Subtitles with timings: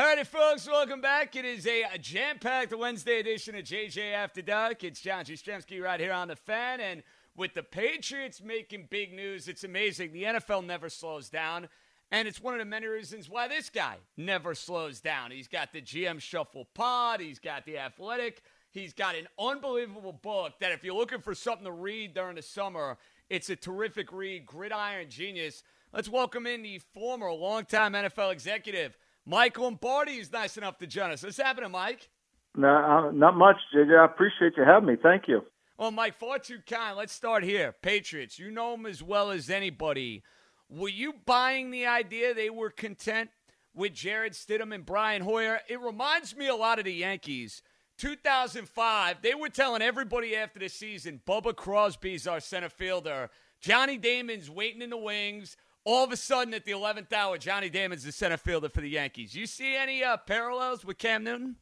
[0.00, 0.66] Howdy, folks.
[0.66, 1.36] Welcome back.
[1.36, 4.82] It is a jam packed Wednesday edition of JJ After Dark.
[4.82, 6.80] It's John Jastremski right here on the fan.
[6.80, 7.02] And
[7.36, 10.14] with the Patriots making big news, it's amazing.
[10.14, 11.68] The NFL never slows down.
[12.10, 15.32] And it's one of the many reasons why this guy never slows down.
[15.32, 20.54] He's got the GM Shuffle Pod, he's got the Athletic, he's got an unbelievable book
[20.60, 22.96] that if you're looking for something to read during the summer,
[23.28, 25.62] it's a terrific read, Gridiron Genius.
[25.92, 30.12] Let's welcome in the former longtime NFL executive, Mike Lombardi.
[30.12, 31.22] is nice enough to join us.
[31.22, 32.08] What's happening, Mike?
[32.56, 33.98] No, uh, not much, JJ.
[33.98, 34.96] I appreciate you having me.
[35.00, 35.42] Thank you.
[35.78, 36.96] Well, Mike, far too kind.
[36.96, 37.74] Let's start here.
[37.80, 40.22] Patriots, you know them as well as anybody.
[40.68, 43.30] Were you buying the idea they were content
[43.74, 45.60] with Jarrett Stidham and Brian Hoyer?
[45.68, 47.62] It reminds me a lot of the Yankees.
[47.98, 53.30] 2005, they were telling everybody after the season, Bubba Crosby's our center fielder.
[53.60, 55.56] Johnny Damon's waiting in the wings.
[55.84, 58.90] All of a sudden, at the 11th hour, Johnny Damon's the center fielder for the
[58.90, 59.34] Yankees.
[59.34, 61.56] You see any uh, parallels with Cam Newton?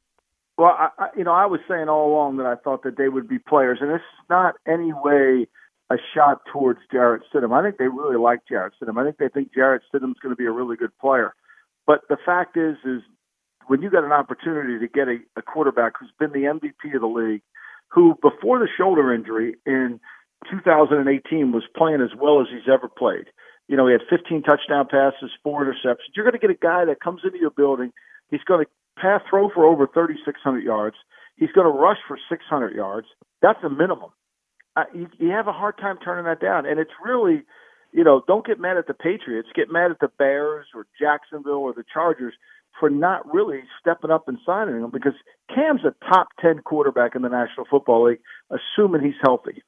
[0.57, 3.09] Well, I, I, you know, I was saying all along that I thought that they
[3.09, 5.47] would be players, and this is not any way–
[5.91, 7.59] a shot towards Jarrett Stidham.
[7.59, 9.01] I think they really like Jarrett Stidham.
[9.01, 11.35] I think they think Jarrett Stidham's going to be a really good player.
[11.87, 13.03] But the fact is, is
[13.67, 17.01] when you got an opportunity to get a, a quarterback who's been the MVP of
[17.01, 17.43] the league,
[17.89, 19.99] who before the shoulder injury in
[20.51, 23.27] 2018 was playing as well as he's ever played.
[23.69, 26.17] You know, he had 15 touchdown passes, four interceptions.
[26.17, 27.93] You're going to get a guy that comes into your building.
[28.31, 28.71] He's going to
[29.01, 30.97] pass throw for over 3,600 yards.
[31.37, 33.07] He's going to rush for 600 yards.
[33.43, 34.11] That's a minimum
[34.79, 36.65] uh, you, you have a hard time turning that down.
[36.65, 37.43] And it's really,
[37.93, 39.49] you know, don't get mad at the Patriots.
[39.55, 42.35] Get mad at the Bears or Jacksonville or the Chargers
[42.79, 45.15] for not really stepping up and signing him because
[45.53, 49.63] Cam's a top 10 quarterback in the National Football League, assuming he's healthy.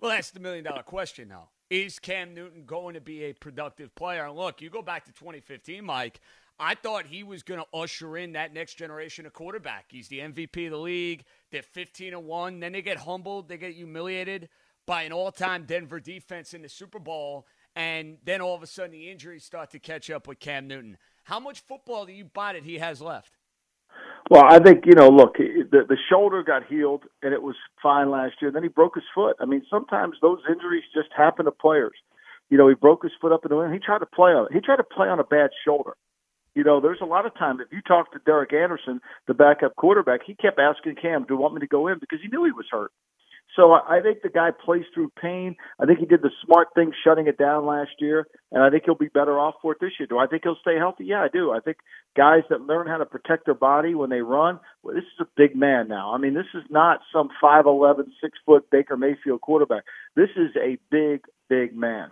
[0.00, 1.48] Well, that's the million dollar question now.
[1.70, 4.26] Is Cam Newton going to be a productive player?
[4.26, 6.20] And look, you go back to 2015, Mike.
[6.58, 9.86] I thought he was going to usher in that next generation of quarterback.
[9.88, 11.24] He's the MVP of the league.
[11.50, 12.60] They're 15 and 1.
[12.60, 14.48] Then they get humbled, they get humiliated
[14.86, 17.46] by an all time Denver defense in the Super Bowl.
[17.74, 20.96] And then all of a sudden, the injuries start to catch up with Cam Newton.
[21.24, 23.32] How much football do you buy that he has left?
[24.30, 25.08] Well, I think you know.
[25.08, 28.50] Look, the the shoulder got healed and it was fine last year.
[28.50, 29.36] Then he broke his foot.
[29.40, 31.96] I mean, sometimes those injuries just happen to players.
[32.50, 33.72] You know, he broke his foot up in the wind.
[33.74, 34.52] He tried to play on it.
[34.52, 35.94] He tried to play on a bad shoulder.
[36.54, 37.60] You know, there's a lot of time.
[37.60, 41.40] If you talk to Derek Anderson, the backup quarterback, he kept asking Cam, "Do you
[41.40, 42.92] want me to go in?" Because he knew he was hurt.
[43.56, 45.54] So I think the guy plays through pain.
[45.80, 48.82] I think he did the smart thing shutting it down last year, and I think
[48.84, 50.08] he'll be better off for it this year.
[50.08, 51.04] Do I think he'll stay healthy?
[51.04, 51.52] Yeah, I do.
[51.52, 51.76] I think
[52.16, 55.26] guys that learn how to protect their body when they run, well, this is a
[55.36, 56.12] big man now.
[56.12, 59.84] I mean, this is not some 5'11", 6 foot Baker Mayfield quarterback.
[60.16, 62.10] This is a big, big man.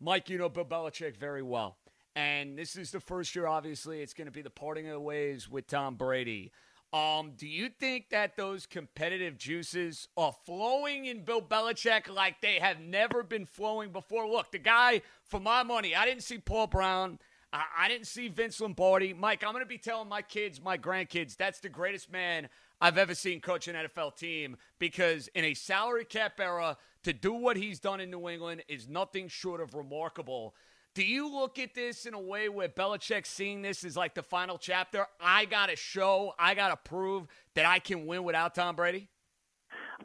[0.00, 1.78] Mike, you know Bill Belichick very well.
[2.14, 5.00] And this is the first year, obviously, it's going to be the parting of the
[5.00, 6.52] ways with Tom Brady.
[6.96, 12.58] Um, do you think that those competitive juices are flowing in Bill Belichick like they
[12.58, 14.26] have never been flowing before?
[14.26, 17.18] Look, the guy, for my money, I didn't see Paul Brown.
[17.52, 19.12] I, I didn't see Vince Lombardi.
[19.12, 22.48] Mike, I'm going to be telling my kids, my grandkids, that's the greatest man
[22.80, 27.34] I've ever seen coach an NFL team because in a salary cap era, to do
[27.34, 30.54] what he's done in New England is nothing short of remarkable.
[30.96, 34.22] Do you look at this in a way where Belichick's seeing this is like the
[34.22, 35.06] final chapter?
[35.20, 39.10] I got to show, I got to prove that I can win without Tom Brady?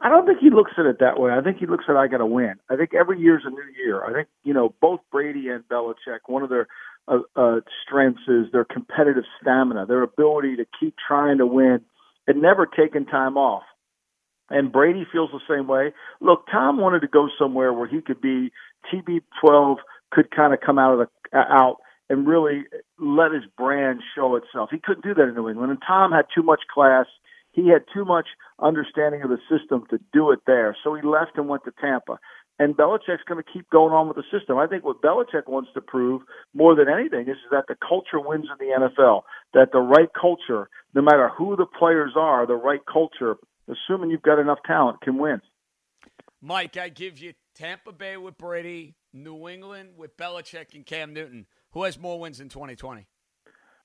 [0.02, 1.30] I don't think he looks at it that way.
[1.30, 2.56] I think he looks at I got to win.
[2.68, 4.04] I think every year's a new year.
[4.04, 6.18] I think you know both Brady and Belichick.
[6.26, 6.68] One of their
[7.08, 11.80] uh, uh, strengths is their competitive stamina, their ability to keep trying to win
[12.26, 13.62] and never taking time off.
[14.50, 15.94] And Brady feels the same way.
[16.20, 18.52] Look, Tom wanted to go somewhere where he could be
[18.92, 19.76] TB12
[20.12, 21.78] could kind of come out of the uh, out
[22.08, 22.64] and really
[22.98, 24.68] let his brand show itself.
[24.70, 27.06] He couldn't do that in New England, and Tom had too much class
[27.52, 28.28] he had too much
[28.60, 30.76] understanding of the system to do it there.
[30.82, 32.18] So he left and went to Tampa.
[32.58, 34.58] And Belichick's going to keep going on with the system.
[34.58, 36.22] I think what Belichick wants to prove
[36.54, 39.22] more than anything is that the culture wins in the NFL.
[39.54, 43.36] That the right culture, no matter who the players are, the right culture,
[43.68, 45.40] assuming you've got enough talent, can win.
[46.40, 51.46] Mike, I give you Tampa Bay with Brady, New England with Belichick and Cam Newton.
[51.72, 53.06] Who has more wins in 2020?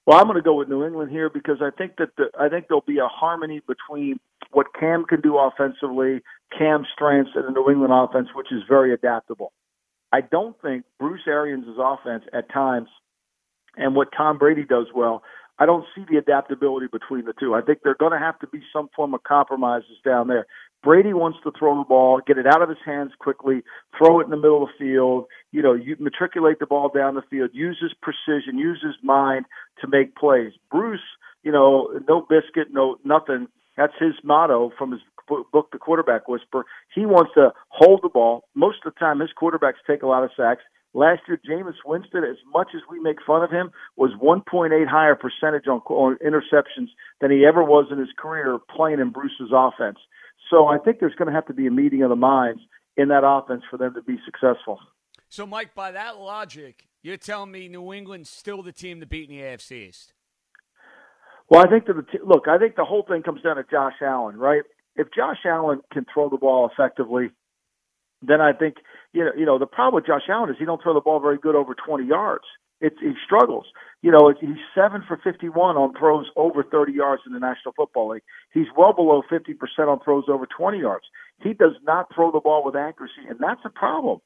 [0.06, 2.48] Well, I'm going to go with New England here because I think that the, I
[2.48, 4.20] think there'll be a harmony between
[4.52, 6.22] what Cam can do offensively,
[6.58, 9.52] Cam's strengths, and the New England offense, which is very adaptable.
[10.14, 12.88] I don't think Bruce Arians' offense at times
[13.76, 15.24] and what Tom Brady does well,
[15.60, 17.56] I don't see the adaptability between the two.
[17.56, 20.46] I think they're going to have to be some form of compromises down there.
[20.84, 23.64] Brady wants to throw the ball, get it out of his hands quickly,
[23.98, 27.16] throw it in the middle of the field, you know, you matriculate the ball down
[27.16, 29.46] the field, use his precision, use his mind
[29.82, 30.54] to make plays.
[30.72, 31.02] Bruce,
[31.44, 33.48] you know, no biscuit, no nothing.
[33.76, 36.66] That's his motto from his book, The Quarterback Whisper.
[36.94, 38.46] He wants to hold the ball.
[38.56, 40.64] Most of the time, his quarterbacks take a lot of sacks.
[40.98, 45.14] Last year, Jameis Winston, as much as we make fun of him, was 1.8 higher
[45.14, 46.88] percentage on, on interceptions
[47.22, 50.00] than he ever was in his career playing in Bruce's offense.
[50.50, 52.62] So I think there's going to have to be a meeting of the minds
[52.98, 54.80] in that offense for them to be successful.
[55.30, 59.30] So, Mike, by that logic, you're telling me New England's still the team to beat
[59.30, 60.14] in the AFC East?
[61.48, 64.02] Well, I think that the look, I think the whole thing comes down to Josh
[64.02, 64.64] Allen, right?
[64.96, 67.30] If Josh Allen can throw the ball effectively,
[68.22, 68.78] then I think
[69.14, 71.20] you know, you know, the problem with Josh Allen is he don't throw the ball
[71.20, 72.44] very good over 20 yards.
[72.80, 73.66] It's he struggles.
[74.02, 78.10] You know, he's seven for 51 on throws over 30 yards in the National Football
[78.10, 78.24] League.
[78.54, 79.56] He's well below 50%
[79.88, 81.06] on throws over 20 yards.
[81.42, 84.20] He does not throw the ball with accuracy, and that's a problem.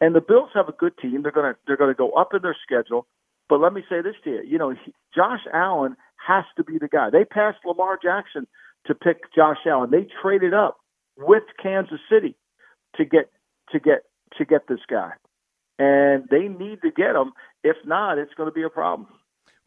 [0.00, 1.22] And the Bills have a good team.
[1.22, 3.06] They're gonna they're gonna go up in their schedule.
[3.48, 4.42] But let me say this to you.
[4.46, 5.96] You know, he, Josh Allen
[6.26, 7.10] has to be the guy.
[7.10, 8.46] They passed Lamar Jackson
[8.86, 9.90] to pick Josh Allen.
[9.90, 10.78] They traded up
[11.16, 12.36] with Kansas City
[12.96, 13.30] to get
[13.72, 14.02] to get
[14.36, 15.12] to get this guy,
[15.78, 17.32] and they need to get him.
[17.64, 19.08] If not, it's going to be a problem.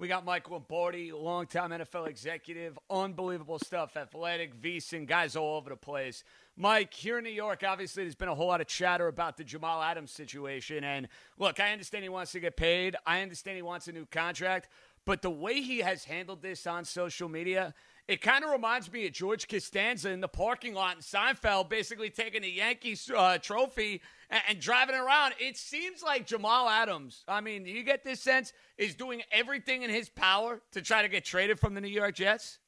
[0.02, 5.76] We got Mike Lombardi, longtime NFL executive, unbelievable stuff, athletic, VSiN, guys all over the
[5.76, 6.24] place.
[6.58, 9.44] Mike, here in New York, obviously there's been a whole lot of chatter about the
[9.44, 10.84] Jamal Adams situation.
[10.84, 11.08] And
[11.38, 12.96] look, I understand he wants to get paid.
[13.06, 14.70] I understand he wants a new contract.
[15.06, 17.76] But the way he has handled this on social media,
[18.12, 22.10] it kind of reminds me of George Costanza in the parking lot in Seinfeld, basically
[22.10, 25.34] taking the Yankees uh, trophy and, and, driving around.
[25.40, 29.90] It seems like Jamal Adams, I mean, you get this sense, is doing everything in
[29.90, 32.60] his power to try to get traded from the New York Jets?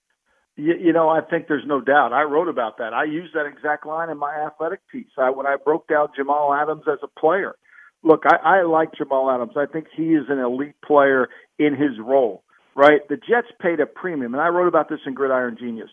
[0.56, 2.13] You, you know, I think there's no doubt.
[2.13, 2.94] I wrote about that.
[2.94, 6.54] I used that exact line in my athletic piece I, when I broke down Jamal
[6.54, 7.56] Adams as a player.
[8.01, 9.54] Look, I, I like Jamal Adams.
[9.57, 11.28] I think he is an elite player
[11.59, 12.44] in his role
[12.75, 13.01] right?
[13.09, 15.89] The Jets paid a premium, and I wrote about this in Gridiron Genius.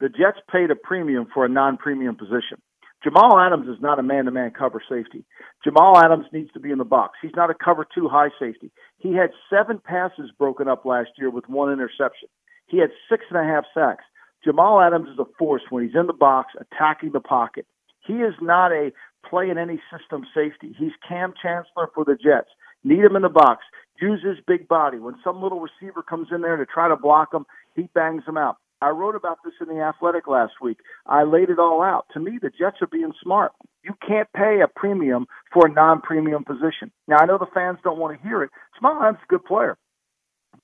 [0.00, 2.60] The Jets paid a premium for a non-premium position.
[3.02, 5.24] Jamal Adams is not a man-to-man cover safety.
[5.62, 7.18] Jamal Adams needs to be in the box.
[7.20, 8.72] He's not a cover two high safety.
[8.98, 12.28] He had seven passes broken up last year with one interception.
[12.66, 14.04] He had six and a half sacks.
[14.42, 17.66] Jamal Adams is a force when he's in the box attacking the pocket.
[18.06, 18.90] He is not a
[19.28, 20.74] play in any system safety.
[20.78, 22.48] He's Kam Chancellor for the Jets.
[22.84, 23.64] Need him in the box
[24.00, 24.98] use his big body.
[24.98, 28.36] When some little receiver comes in there to try to block him, he bangs him
[28.36, 28.56] out.
[28.80, 30.78] I wrote about this in the Athletic last week.
[31.06, 32.06] I laid it all out.
[32.12, 33.52] To me, the Jets are being smart.
[33.82, 36.90] You can't pay a premium for a non-premium position.
[37.08, 38.50] Now, I know the fans don't want to hear it.
[38.76, 39.78] Jamal Adams is a good player,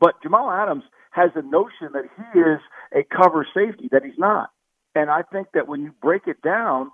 [0.00, 2.60] but Jamal Adams has a notion that he is
[2.92, 4.50] a cover safety that he's not.
[4.94, 6.90] And I think that when you break it down,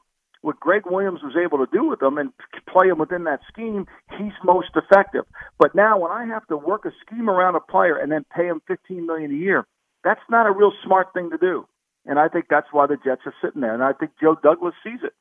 [0.46, 2.30] what Gregg Williams was able to do with them and
[2.72, 3.84] play him within that scheme,
[4.16, 5.24] he's most effective.
[5.58, 8.46] But now when I have to work a scheme around a player and then pay
[8.46, 9.66] him 15 million a year,
[10.04, 11.66] that's not a real smart thing to do.
[12.04, 13.74] And I think that's why the Jets are sitting there.
[13.74, 15.14] And I think Joe Douglas sees it.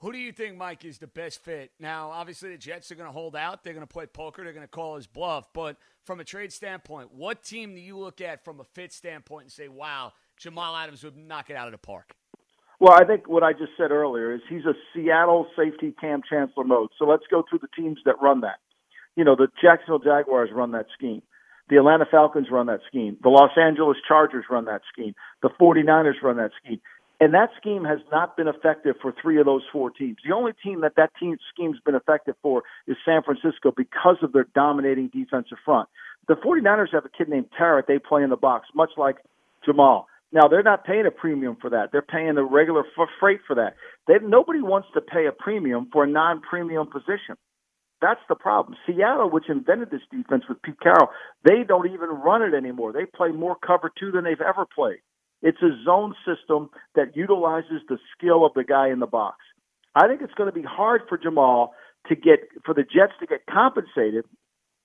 [0.00, 1.70] Who do you think, Mike, is the best fit?
[1.78, 3.62] Now, obviously, the Jets are going to hold out.
[3.62, 4.42] They're going to play poker.
[4.42, 5.46] They're going to call his bluff.
[5.54, 9.44] But from a trade standpoint, what team do you look at from a fit standpoint
[9.44, 12.14] and say, wow, Jamal Adams would knock it out of the park.
[12.78, 16.64] Well, I think what I just said earlier is he's a Seattle safety Kam Chancellor
[16.64, 16.90] mode.
[16.98, 18.58] So let's go through the teams that run that.
[19.16, 21.22] You know, the Jacksonville Jaguars run that scheme.
[21.68, 23.16] The Atlanta Falcons run that scheme.
[23.22, 25.14] The Los Angeles Chargers run that scheme.
[25.42, 26.80] The 49ers run that scheme.
[27.18, 30.18] And that scheme has not been effective for three of those four teams.
[30.26, 34.32] The only team that that team scheme's been effective for is San Francisco because of
[34.32, 35.88] their dominating defensive front.
[36.28, 39.16] The 49ers have a kid named Tarrant they play in the box, much like
[39.64, 40.08] Jamal.
[40.32, 41.90] Now they're not paying a premium for that.
[41.92, 43.74] They're paying the regular f- freight for that.
[44.08, 47.36] They, nobody wants to pay a premium for a non-premium position.
[48.02, 48.76] That's the problem.
[48.86, 51.08] Seattle, which invented this defense with Pete Carroll,
[51.44, 52.92] they don't even run it anymore.
[52.92, 54.98] They play more cover two than they've ever played.
[55.42, 59.38] It's a zone system that utilizes the skill of the guy in the box.
[59.94, 61.72] I think it's going to be hard for Jamal
[62.08, 64.24] to get for the Jets to get compensated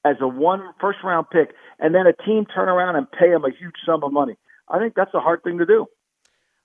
[0.05, 3.43] as a one first round pick and then a team turn around and pay him
[3.45, 4.35] a huge sum of money.
[4.69, 5.87] I think that's a hard thing to do.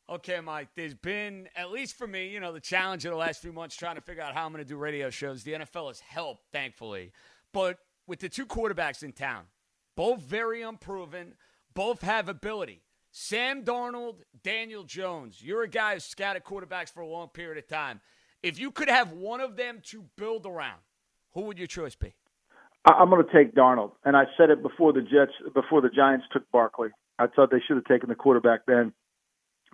[0.08, 3.42] Okay, Mike, there's been, at least for me, you know, the challenge of the last
[3.42, 5.42] few months trying to figure out how I'm going to do radio shows.
[5.42, 7.10] The NFL has helped, thankfully.
[7.52, 9.44] But with the two quarterbacks in town,
[9.96, 11.34] both very unproven,
[11.74, 12.82] both have ability.
[13.10, 15.42] Sam Darnold, Daniel Jones.
[15.42, 18.00] You're a guy who's scouted quarterbacks for a long period of time.
[18.42, 20.80] If you could have one of them to build around,
[21.32, 22.14] who would your choice be?
[22.86, 26.26] I'm going to take Darnold, and I said it before the Jets, before the Giants
[26.32, 26.90] took Barkley.
[27.18, 28.92] I thought they should have taken the quarterback then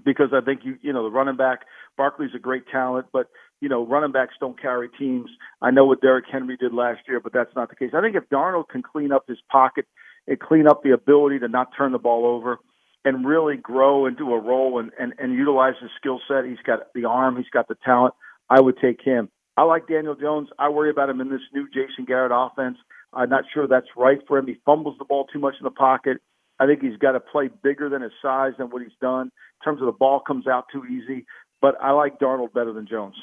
[0.05, 1.61] because I think you you know the running back
[1.97, 3.29] Barkley's a great talent, but
[3.61, 5.29] you know running backs don't carry teams.
[5.61, 7.91] I know what Derrick Henry did last year, but that's not the case.
[7.95, 9.87] I think if Darnold can clean up his pocket
[10.27, 12.59] and clean up the ability to not turn the ball over
[13.05, 16.81] and really grow into a role and and, and utilize his skill set, he's got
[16.95, 18.15] the arm, he's got the talent.
[18.49, 19.29] I would take him.
[19.57, 20.49] I like Daniel Jones.
[20.59, 22.79] I worry about him in this new Jason Garrett offense.
[23.13, 24.47] I'm not sure that's right for him.
[24.47, 26.19] He fumbles the ball too much in the pocket.
[26.59, 29.27] I think he's got to play bigger than his size than what he's done.
[29.27, 31.27] In terms of the ball comes out too easy.
[31.61, 33.15] But I like Darnold better than Jones.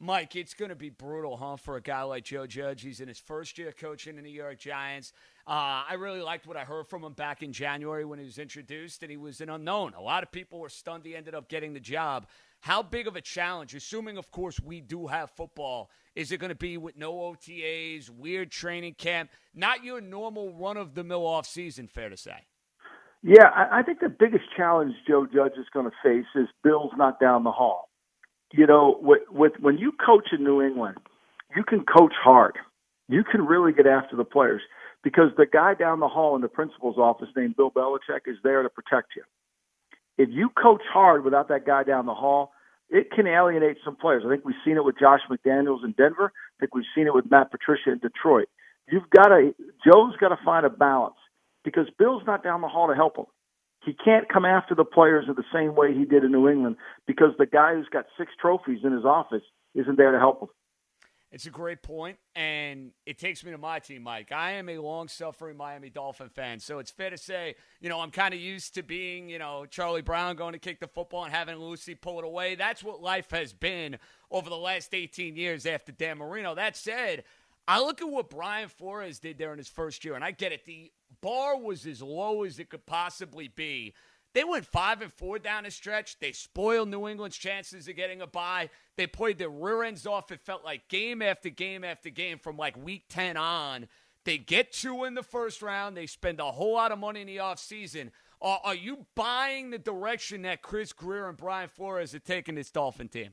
[0.00, 2.82] Mike, it's going to be brutal, huh, for a guy like Joe Judge.
[2.82, 5.12] He's in his first year coaching the New York Giants.
[5.46, 8.38] Uh, I really liked what I heard from him back in January when he was
[8.38, 9.94] introduced, and he was an unknown.
[9.94, 12.26] A lot of people were stunned he ended up getting the job.
[12.62, 16.50] How big of a challenge, assuming, of course, we do have football, is it going
[16.50, 21.26] to be with no OTAs, weird training camp, not your normal run of the mill
[21.26, 22.46] off season, fair to say?
[23.20, 27.18] Yeah, I, think the biggest challenge Joe Judge is going to face is Bills not
[27.18, 27.88] down the hall.
[28.52, 30.98] You know, with, with when you coach in New England,
[31.56, 32.58] you can coach hard.
[33.08, 34.62] You can really get after the players
[35.02, 38.62] because the guy down the hall in the principal's office named Bill Belichick is there
[38.62, 39.24] to protect you.
[40.18, 42.51] If you coach hard without that guy down the hall,
[42.92, 44.22] it can alienate some players.
[44.24, 46.30] I think we've seen it with Josh McDaniels in Denver.
[46.36, 48.48] I think we've seen it with Matt Patricia in Detroit.
[48.86, 51.16] You've got to Joe's got to find a balance
[51.64, 53.24] because Bill's not down the hall to help him.
[53.84, 56.76] He can't come after the players in the same way he did in New England
[57.06, 59.42] because the guy who's got six trophies in his office
[59.74, 60.48] isn't there to help him.
[61.32, 64.32] It's a great point, and it takes me to my team, Mike.
[64.32, 68.00] I am a long suffering Miami Dolphin fan, so it's fair to say, you know,
[68.00, 71.24] I'm kind of used to being, you know, Charlie Brown going to kick the football
[71.24, 72.54] and having Lucy pull it away.
[72.54, 73.96] That's what life has been
[74.30, 76.54] over the last 18 years after Dan Marino.
[76.54, 77.24] That said,
[77.66, 80.52] I look at what Brian Flores did there in his first year, and I get
[80.52, 80.66] it.
[80.66, 83.94] The bar was as low as it could possibly be.
[84.34, 86.18] They went five and four down the stretch.
[86.18, 88.70] They spoiled New England's chances of getting a bye.
[88.96, 90.32] They played their rear ends off.
[90.32, 93.88] It felt like game after game after game from like week 10 on.
[94.24, 95.96] They get two in the first round.
[95.96, 98.10] They spend a whole lot of money in the offseason.
[98.40, 102.70] Are, are you buying the direction that Chris Grier and Brian Flores are taking this
[102.70, 103.30] Dolphin team?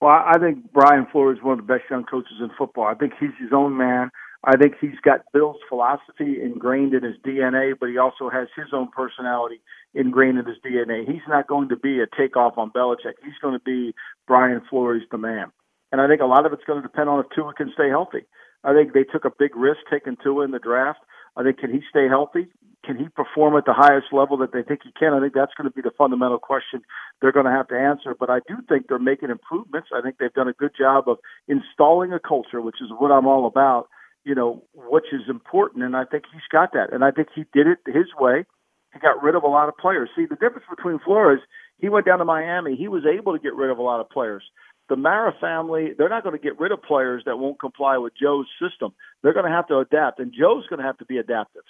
[0.00, 2.84] Well, I think Brian Flores is one of the best young coaches in football.
[2.84, 4.10] I think he's his own man.
[4.44, 8.68] I think he's got Bill's philosophy ingrained in his DNA, but he also has his
[8.72, 9.60] own personality
[9.94, 11.06] ingrained in his DNA.
[11.06, 13.14] He's not going to be a takeoff on Belichick.
[13.24, 13.94] He's going to be
[14.28, 15.50] Brian Flores, the man.
[15.90, 17.88] And I think a lot of it's going to depend on if Tua can stay
[17.88, 18.26] healthy.
[18.62, 21.00] I think they took a big risk taking Tua in the draft.
[21.36, 22.46] I think can he stay healthy?
[22.84, 25.14] Can he perform at the highest level that they think he can?
[25.14, 26.82] I think that's going to be the fundamental question
[27.20, 28.14] they're going to have to answer.
[28.18, 29.88] But I do think they're making improvements.
[29.92, 31.18] I think they've done a good job of
[31.48, 33.88] installing a culture, which is what I'm all about
[34.28, 35.82] you know, which is important.
[35.82, 36.92] And I think he's got that.
[36.92, 38.44] And I think he did it his way.
[38.92, 40.10] He got rid of a lot of players.
[40.14, 41.40] See, the difference between Flores,
[41.78, 42.76] he went down to Miami.
[42.76, 44.42] He was able to get rid of a lot of players.
[44.90, 48.12] The Mara family, they're not going to get rid of players that won't comply with
[48.20, 48.92] Joe's system.
[49.22, 51.62] They're going to have to adapt, and Joe's going to have to be adaptive.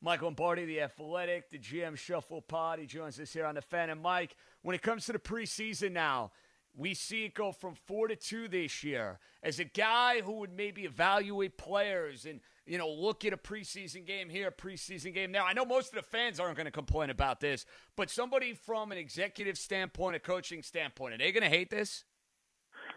[0.00, 2.78] Mike Lombardi, the athletic, the GM Shuffle Pod.
[2.78, 3.90] He joins us here on the fan.
[3.90, 6.30] And Mike, when it comes to the preseason now,
[6.76, 9.18] we see it go from four to two this year.
[9.42, 14.06] As a guy who would maybe evaluate players and you know look at a preseason
[14.06, 15.42] game here, preseason game there.
[15.42, 18.92] I know most of the fans aren't going to complain about this, but somebody from
[18.92, 22.04] an executive standpoint, a coaching standpoint, are they going to hate this?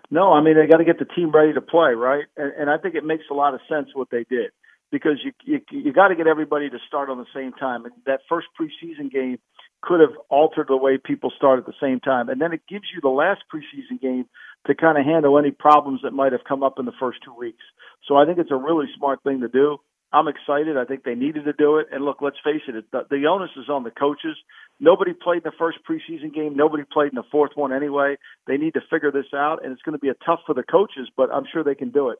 [0.09, 2.25] No, I mean they got to get the team ready to play, right?
[2.37, 4.51] And, and I think it makes a lot of sense what they did
[4.91, 7.85] because you you, you got to get everybody to start on the same time.
[7.85, 9.39] And that first preseason game
[9.81, 12.29] could have altered the way people start at the same time.
[12.29, 14.25] And then it gives you the last preseason game
[14.67, 17.33] to kind of handle any problems that might have come up in the first two
[17.33, 17.63] weeks.
[18.07, 19.77] So I think it's a really smart thing to do.
[20.13, 20.77] I'm excited.
[20.77, 21.87] I think they needed to do it.
[21.91, 24.35] And look, let's face it, the, the onus is on the coaches.
[24.79, 26.55] Nobody played in the first preseason game.
[26.55, 28.17] Nobody played in the fourth one anyway.
[28.45, 30.63] They need to figure this out, and it's going to be a tough for the
[30.63, 32.19] coaches, but I'm sure they can do it.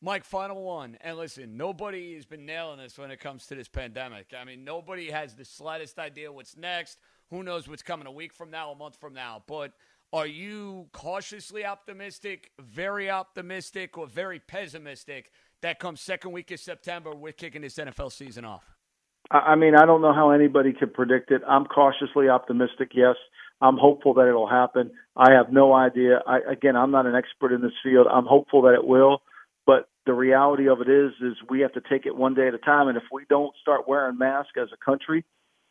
[0.00, 0.96] Mike, final one.
[1.00, 4.32] And listen, nobody has been nailing this when it comes to this pandemic.
[4.38, 6.98] I mean, nobody has the slightest idea what's next.
[7.30, 9.42] Who knows what's coming a week from now, a month from now.
[9.46, 9.72] But
[10.12, 17.14] are you cautiously optimistic, very optimistic, or very pessimistic that comes second week of September,
[17.14, 18.64] we're kicking this NFL season off?
[19.30, 21.42] I mean, I don't know how anybody could predict it.
[21.46, 23.16] I'm cautiously optimistic, yes.
[23.60, 24.92] I'm hopeful that it'll happen.
[25.16, 26.20] I have no idea.
[26.26, 28.06] I, again, I'm not an expert in this field.
[28.10, 29.20] I'm hopeful that it will.
[30.08, 32.58] The reality of it is, is we have to take it one day at a
[32.58, 32.88] time.
[32.88, 35.22] And if we don't start wearing masks as a country,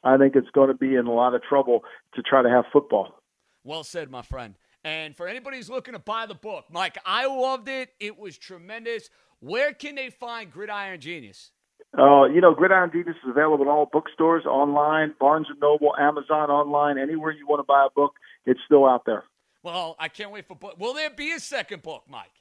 [0.04, 2.66] I think it's going to be in a lot of trouble to try to have
[2.72, 3.20] football.
[3.64, 4.54] Well said, my friend.
[4.84, 7.90] And for anybody who's looking to buy the book, Mike, I loved it.
[8.00, 9.10] It was tremendous.
[9.40, 11.50] Where can they find Gridiron Genius?
[11.98, 16.52] Uh, you know, Gridiron Genius is available in all bookstores, online, Barnes and Noble, Amazon,
[16.52, 18.14] online, anywhere you want to buy a book.
[18.46, 19.24] It's still out there.
[19.64, 20.76] Well, I can't wait for book.
[20.78, 22.34] Will there be a second book, Mike?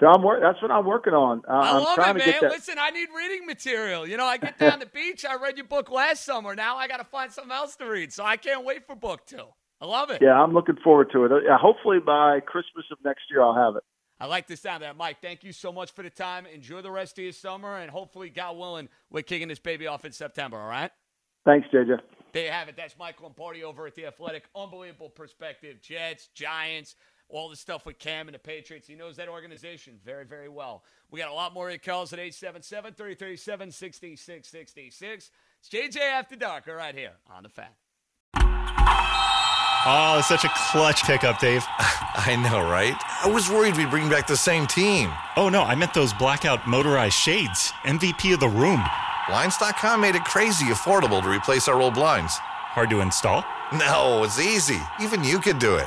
[0.00, 1.42] I'm wor- that's what I'm working on.
[1.48, 2.32] Uh, I I'm love trying it, to man.
[2.32, 2.50] get that.
[2.50, 4.06] Listen, I need reading material.
[4.06, 5.24] You know, I get down the beach.
[5.24, 6.54] I read your book last summer.
[6.54, 8.12] Now I got to find something else to read.
[8.12, 9.44] So I can't wait for book two.
[9.80, 10.20] I love it.
[10.22, 11.32] Yeah, I'm looking forward to it.
[11.32, 13.82] Uh, hopefully by Christmas of next year, I'll have it.
[14.20, 14.96] I like the sound of that.
[14.96, 16.46] Mike, thank you so much for the time.
[16.46, 20.04] Enjoy the rest of your summer, and hopefully, God willing, we're kicking this baby off
[20.04, 20.90] in September, all right?
[21.44, 21.98] Thanks, JJ.
[22.32, 22.76] There you have it.
[22.76, 24.44] That's Michael Lombardi over at The Athletic.
[24.56, 25.82] Unbelievable perspective.
[25.82, 26.96] Jets, Giants,
[27.28, 28.86] all the stuff with Cam and the Patriots.
[28.86, 30.84] He knows that organization very, very well.
[31.10, 35.30] We got a lot more calls at 877 337 6666.
[35.58, 37.70] It's JJ After Dark right here on The Fan.
[39.86, 41.62] Oh, such a clutch pickup, Dave.
[41.78, 42.94] I know, right?
[43.22, 45.12] I was worried we'd bring back the same team.
[45.36, 47.70] Oh, no, I meant those blackout motorized shades.
[47.82, 48.82] MVP of the room.
[49.28, 52.38] Blinds.com made it crazy affordable to replace our old blinds.
[52.38, 53.44] Hard to install?
[53.74, 54.80] No, it's easy.
[55.00, 55.86] Even you could do it.